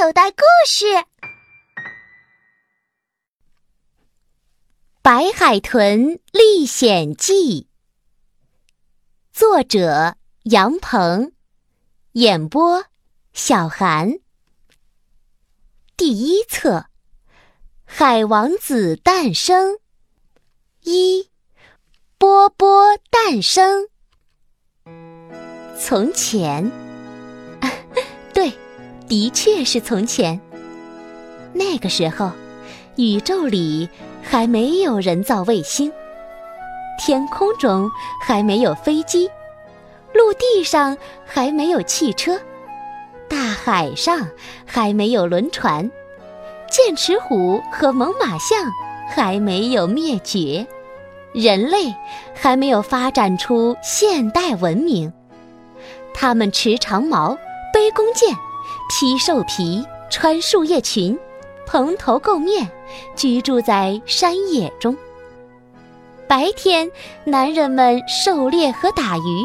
[0.00, 0.86] 口袋故事：
[5.02, 7.62] 《白海豚历险记》，
[9.32, 10.14] 作者
[10.44, 11.32] 杨鹏，
[12.12, 12.84] 演播
[13.32, 14.20] 小韩。
[15.96, 16.86] 第一册：
[17.84, 19.80] 海王子诞生。
[20.82, 21.28] 一，
[22.18, 23.88] 波波诞生。
[25.76, 26.70] 从前，
[29.08, 30.38] 的确是从前，
[31.54, 32.30] 那个时候，
[32.96, 33.88] 宇宙里
[34.22, 35.90] 还没有人造卫星，
[36.98, 39.30] 天空中还没有飞机，
[40.12, 42.38] 陆地上还没有汽车，
[43.30, 44.28] 大海上
[44.66, 45.90] 还没有轮船，
[46.70, 48.70] 剑齿虎和猛犸象
[49.08, 50.66] 还没有灭绝，
[51.32, 51.94] 人类
[52.34, 55.10] 还没有发展出现代文明。
[56.12, 57.38] 他们持长矛，
[57.72, 58.36] 背弓箭。
[58.88, 61.16] 披兽皮，穿树叶裙，
[61.66, 62.66] 蓬头垢面，
[63.14, 64.96] 居住在山野中。
[66.26, 66.90] 白天，
[67.24, 69.44] 男人们狩猎和打鱼，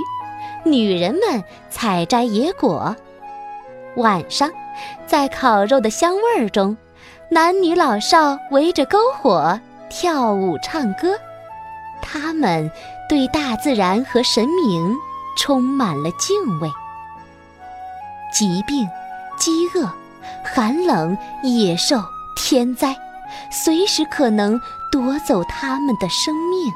[0.63, 2.95] 女人们采摘野果。
[3.97, 4.49] 晚上，
[5.05, 6.75] 在烤肉的香味儿中，
[7.29, 11.15] 男女老少围着篝火跳舞唱歌。
[12.01, 12.71] 他们
[13.07, 14.95] 对大自然和神明
[15.37, 16.71] 充满了敬畏。
[18.33, 18.87] 疾病。
[19.37, 19.89] 饥饿、
[20.43, 22.01] 寒冷、野兽、
[22.35, 22.95] 天灾，
[23.51, 24.59] 随时可能
[24.91, 26.71] 夺走他们的生命。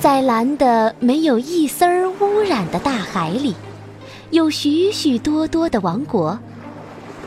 [0.00, 3.54] 在蓝的没有一丝儿污染的大海里，
[4.30, 6.38] 有许许多多的王国，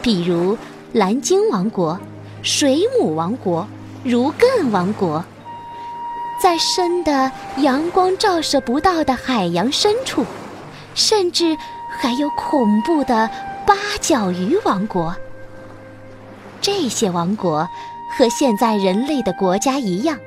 [0.02, 0.58] 比如
[0.94, 2.00] 蓝鲸王国、
[2.44, 3.68] 水母王国、
[4.04, 5.24] 如艮王国。
[6.42, 10.26] 在深的阳光照射不到的海洋深处，
[10.94, 11.58] 甚至。
[12.00, 13.30] 还有恐怖的
[13.67, 15.16] 八角鱼王国。
[16.61, 17.67] 这些王国
[18.17, 20.17] 和现在人类的国家一样，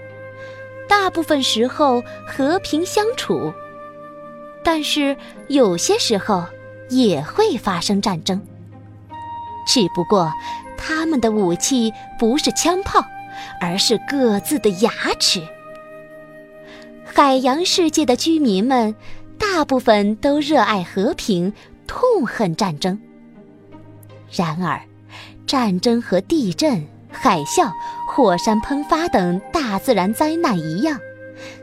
[0.88, 3.52] 大部分时候和平相处，
[4.62, 5.16] 但是
[5.48, 6.44] 有些时候
[6.88, 8.40] 也会发生战争。
[9.66, 10.32] 只不过
[10.76, 13.04] 他们的武器不是枪炮，
[13.60, 15.40] 而是各自的牙齿。
[17.04, 18.94] 海洋世界的居民们。
[19.56, 21.52] 大部分都热爱和平，
[21.86, 22.98] 痛恨战争。
[24.32, 24.80] 然而，
[25.46, 27.70] 战争和地震、海啸、
[28.08, 30.98] 火山喷发等大自然灾难一样，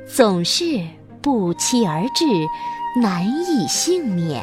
[0.07, 0.79] 总是
[1.21, 2.23] 不期而至，
[2.95, 4.41] 难以幸免。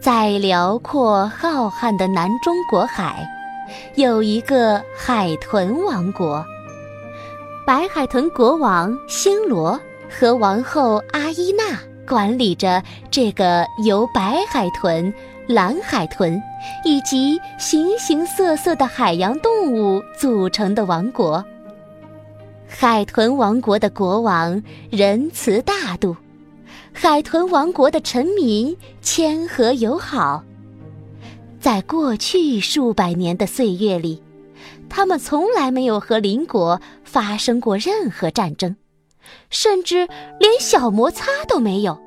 [0.00, 3.28] 在辽阔浩瀚的南中国海，
[3.94, 6.42] 有一个海豚王国，
[7.66, 9.78] 白海豚国王星罗。
[10.10, 15.12] 和王后阿依娜管理着这个由白海豚、
[15.46, 16.40] 蓝海豚
[16.84, 21.44] 以及形形色色的海洋动物组成的王国。
[22.66, 26.16] 海豚王国的国王仁慈大度，
[26.92, 30.42] 海豚王国的臣民谦和友好。
[31.60, 34.22] 在过去数百年的岁月里，
[34.88, 38.76] 他们从来没有和邻国发生过任何战争。
[39.50, 40.08] 甚至
[40.38, 41.98] 连小摩擦都没有。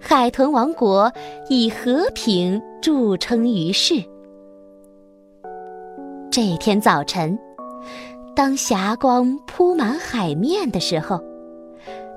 [0.00, 1.12] 海豚王国
[1.48, 4.02] 以和平著称于世。
[6.30, 7.38] 这天早晨，
[8.34, 11.20] 当霞光铺满海面的时候，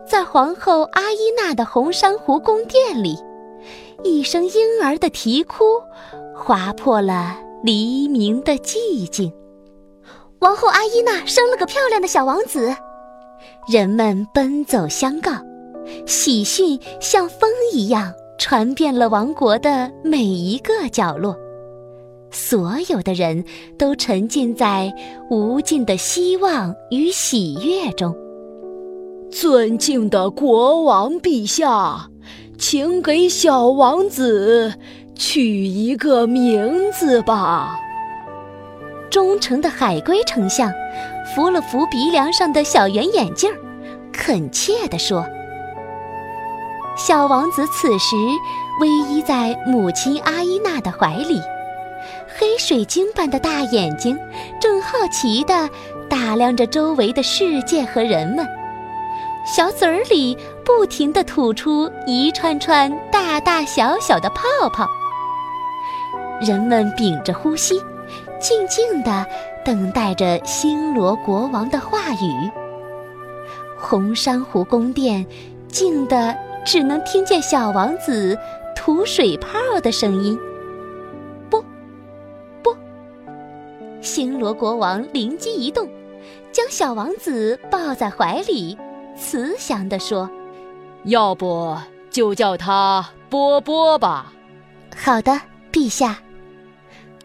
[0.07, 3.15] 在皇后阿依娜的红珊瑚宫殿里，
[4.03, 5.63] 一声婴儿的啼哭
[6.33, 9.31] 划破了黎明的寂静。
[10.39, 12.75] 王后阿依娜生了个漂亮的小王子。
[13.67, 15.31] 人们奔走相告，
[16.05, 21.35] 喜讯像风一样传遍了王国的每一个角落。
[22.29, 23.43] 所有的人
[23.75, 24.93] 都沉浸在
[25.31, 28.15] 无尽的希望与喜悦中。
[29.31, 32.07] 尊敬的国王陛下，
[32.59, 34.75] 请给小王子
[35.15, 37.79] 取一个名字吧。
[39.09, 40.71] 忠诚的海龟丞相。
[41.33, 43.51] 扶了扶鼻梁上的小圆眼镜，
[44.17, 45.25] 恳切地说
[46.97, 48.15] ：“小王子此时
[48.81, 51.39] 偎依在母亲阿依娜的怀里，
[52.37, 54.17] 黑水晶般的大眼睛
[54.59, 55.69] 正好奇地
[56.09, 58.47] 打量着周围的世界和人们，
[59.45, 64.87] 小嘴儿里不停地吐出一串串大大小小的泡泡。
[66.41, 67.79] 人们屏着呼吸，
[68.39, 69.25] 静静地。”
[69.65, 72.51] 等待着星罗国王的话语。
[73.87, 75.23] 红珊瑚宫殿
[75.67, 76.35] 静得
[76.65, 78.35] 只能听见小王子
[78.75, 80.35] 吐水泡的声音。
[81.51, 81.63] 啵，
[82.63, 82.75] 啵！
[84.01, 85.87] 星罗国王灵机一动，
[86.51, 88.75] 将小王子抱在怀里，
[89.15, 90.27] 慈祥地说
[91.05, 91.77] ：“要不
[92.09, 94.33] 就叫他波波吧。”
[94.97, 95.39] 好的，
[95.71, 96.17] 陛下。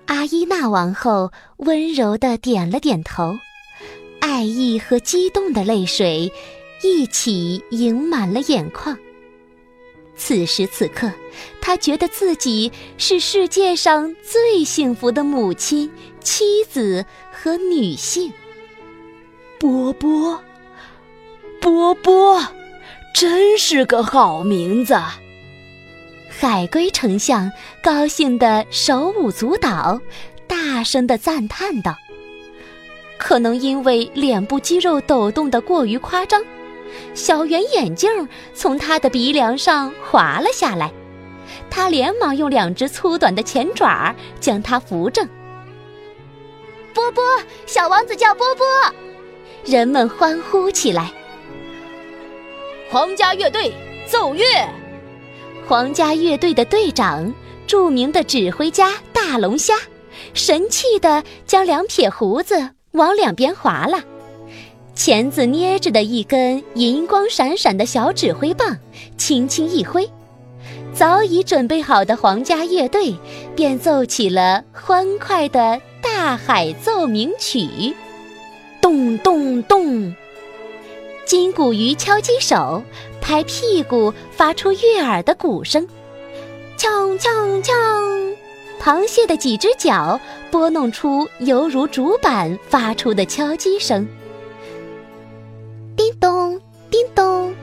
[0.05, 3.33] 阿依娜王后温柔地点了点头，
[4.31, 6.33] 爱意和激动的泪水
[6.85, 8.97] 一起盈满了眼眶。
[10.17, 11.11] 此时此刻，
[11.61, 15.91] 她觉得自己是世界上最幸福的母亲、
[16.21, 18.33] 妻子和女性。
[19.59, 20.41] 波波，
[21.61, 22.41] 波波，
[23.13, 24.95] 真是个好名字。
[26.29, 27.51] 海龟丞相
[27.83, 30.01] 高兴的手舞足蹈，
[30.47, 31.97] 大声的赞叹道
[33.21, 36.43] ：“可能因为脸部肌肉抖动的过于夸张，
[37.15, 38.11] 小圆眼镜
[38.55, 40.91] 从他的鼻梁上滑了下来。
[41.69, 45.29] 他连忙用两只粗短的前爪将它扶正。
[46.95, 47.23] 波波，
[47.67, 48.67] 小王子叫波波，
[49.65, 51.13] 人们欢呼起来。
[52.91, 53.73] 皇家乐队
[54.07, 54.45] 奏乐。”
[55.69, 57.33] 皇家乐队的队长，
[57.67, 59.75] 著名的指挥家大龙虾，
[60.35, 64.03] 神气地将两撇胡子往两边划拉，
[64.95, 68.77] 钳子捏着的一根银光闪闪的小指挥棒，
[69.17, 70.09] 轻轻一挥，
[70.93, 73.15] 早已准备好的皇家乐队
[73.55, 77.95] 便奏起了欢快的大海奏鸣曲，
[78.81, 80.15] 咚咚咚，
[81.25, 82.83] 金鼓鱼敲击手。
[83.23, 85.87] 拍屁股发出悦耳的鼓声，
[86.77, 88.00] 锵锵锵！
[88.81, 90.19] 螃蟹的几只脚
[90.51, 94.09] 拨弄出犹如竹板发出的敲击声。
[95.95, 96.59] 叮咚
[96.91, 97.55] 叮咚，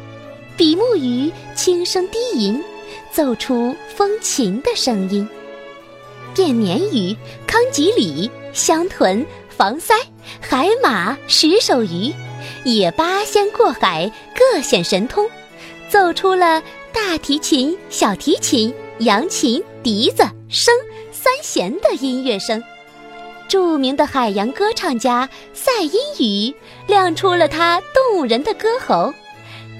[0.56, 2.64] 比目鱼轻声低吟，
[3.12, 5.28] 奏出风琴的声音。
[6.36, 7.18] 变鲶鱼、
[7.48, 10.00] 康吉里、香豚、防鳃、
[10.40, 12.14] 海马、石手鱼，
[12.64, 15.28] 也八仙过海，各显神通。
[15.90, 16.62] 奏出了
[16.94, 20.70] 大提琴、小提琴、扬琴、笛子、笙
[21.28, 22.64] 三弦的音乐声。
[23.50, 26.56] 著名的海洋歌唱家赛因鱼
[26.88, 29.14] 亮出了他动人的歌喉，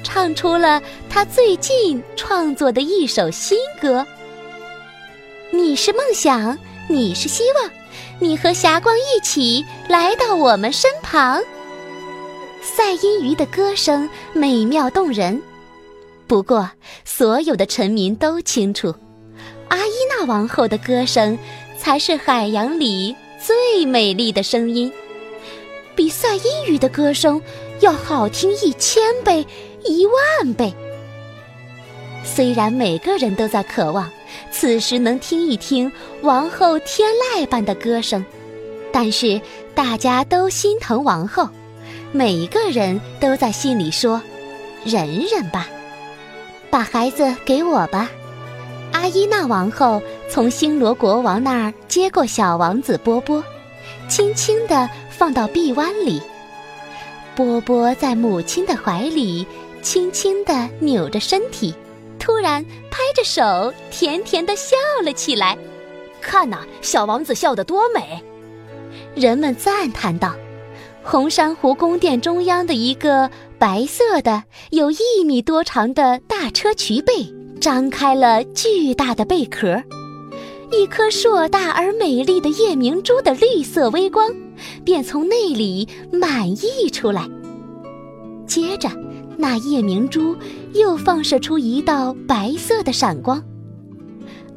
[0.04, 4.06] 唱出了他最近创作的一首新歌。
[5.50, 6.58] 你是梦想，
[6.90, 7.72] 你是希望，
[8.20, 11.42] 你和霞光一起来到我们身旁。
[12.62, 15.42] 赛因鱼的歌声美妙动人。
[16.28, 16.70] 不过，
[17.06, 18.94] 所有的臣民都清楚，
[19.70, 21.38] 阿依娜王后的歌声
[21.78, 24.92] 才是海洋里最美丽的声音，
[25.96, 27.42] 比赛因鱼的歌声
[27.80, 29.46] 要好听一千倍、
[29.84, 30.74] 一万倍。
[32.24, 34.10] 虽然每个人都在渴望
[34.52, 35.90] 此时能听一听
[36.22, 38.26] 王后天籁般的歌声，
[38.92, 39.40] 但是
[39.74, 41.48] 大家都心疼王后，
[42.12, 44.22] 每一个人都在心里说
[44.84, 45.70] ：“忍忍吧。”
[46.70, 48.10] 把孩子给我吧，
[48.98, 53.44] 阿依娜王后从星罗国王那儿接过小王子波波，
[54.10, 56.20] 轻轻地放到臂弯里。
[57.36, 59.46] 波波在母亲的怀里
[59.84, 61.76] 轻轻地扭着身体，
[62.18, 65.56] 突然拍着手，甜甜地笑了起来。
[66.20, 68.24] 看呐，小王子笑得多美！
[69.14, 70.34] 人们赞叹道。
[71.04, 77.14] 红珊瑚宫殿中央的一个白色的、有一米多长的大车渠背
[77.68, 79.84] 张开了巨大的贝壳，
[80.72, 84.34] 一颗硕大而美丽的夜明珠的绿色微光
[84.86, 87.28] 便从那里满溢出来。
[88.48, 88.88] 接着，
[89.36, 90.34] 那夜明珠
[90.76, 93.44] 又放射出一道白色的闪光。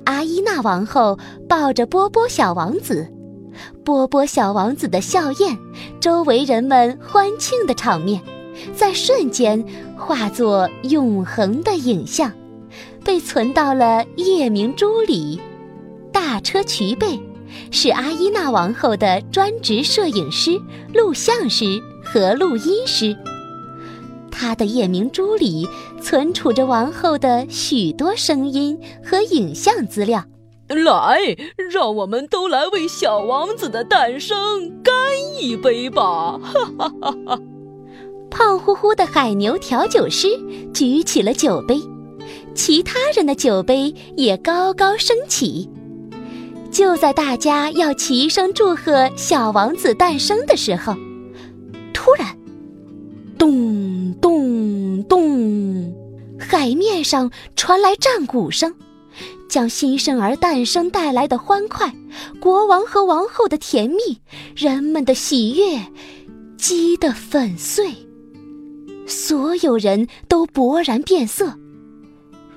[0.04, 3.12] 阿依娜王后抱着波波小王子。
[3.84, 5.58] 波波小王子的笑靥，
[5.98, 8.22] 周围人们欢庆的场面，
[8.72, 9.64] 在瞬间
[9.98, 12.32] 化作永恒的影像，
[13.04, 15.40] 被存到了夜明珠里。
[16.12, 17.18] 大车渠贝
[17.70, 20.60] 是阿依娜王后的专职摄影师、
[20.92, 23.16] 录像师和录音师，
[24.30, 25.68] 他的夜明珠里
[26.00, 30.24] 存储着王后的许多声音和影像资料。
[30.68, 31.18] 来，
[31.70, 34.36] 让我们都来为小王子的诞生
[34.84, 34.94] 干
[35.40, 36.38] 一杯吧！
[36.38, 37.40] 哈哈哈哈！
[38.30, 40.28] 胖乎乎的海牛调酒师
[40.72, 41.80] 举起了酒杯，
[42.54, 45.68] 其他人的酒杯也高高升起。
[46.70, 50.94] 就在大家要齐声祝贺小王子诞生的时候，
[51.92, 52.38] 突然，
[53.36, 55.92] 咚咚咚，
[56.38, 58.74] 海面上传来战鼓声。
[59.48, 61.92] 将新生儿诞生带来的欢快，
[62.40, 63.96] 国王和王后的甜蜜，
[64.54, 65.86] 人们的喜悦，
[66.56, 67.90] 击得粉碎。
[69.08, 71.58] 所有人都勃然变色。